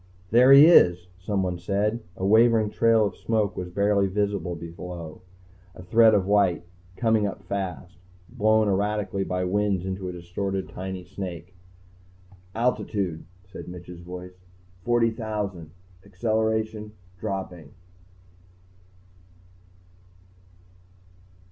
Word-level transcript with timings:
"There 0.31 0.51
he 0.51 0.65
is," 0.65 1.09
someone 1.19 1.59
said. 1.59 2.01
A 2.15 2.25
wavering 2.25 2.71
trail 2.71 3.05
of 3.05 3.15
smoke 3.15 3.55
was 3.55 3.69
barely 3.69 4.07
visible 4.07 4.55
below, 4.55 5.21
a 5.75 5.83
thread 5.83 6.15
of 6.15 6.25
white, 6.25 6.63
coming 6.95 7.27
up 7.27 7.43
fast, 7.43 7.99
blown 8.27 8.67
erratically 8.67 9.23
by 9.23 9.43
winds 9.45 9.85
into 9.85 10.09
a 10.09 10.11
distorted 10.11 10.69
tiny 10.69 11.03
snake. 11.03 11.53
"Altitude..." 12.55 13.25
said 13.51 13.67
Mitch's 13.67 14.01
voice, 14.01 14.47
"40,000.... 14.85 15.69
Acceleration... 16.03 16.93
dropping." 17.19 17.71